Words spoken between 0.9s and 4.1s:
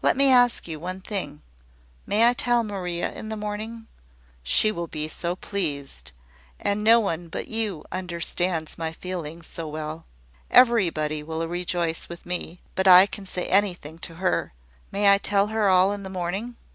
thing. May I tell Maria in the morning?